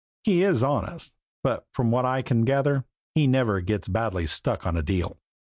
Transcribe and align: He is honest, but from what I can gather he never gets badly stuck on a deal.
He 0.23 0.41
is 0.41 0.63
honest, 0.63 1.13
but 1.43 1.67
from 1.73 1.91
what 1.91 2.05
I 2.07 2.23
can 2.23 2.43
gather 2.43 2.85
he 3.13 3.27
never 3.27 3.61
gets 3.61 3.87
badly 3.87 4.25
stuck 4.25 4.65
on 4.65 4.75
a 4.75 4.81
deal. 4.81 5.19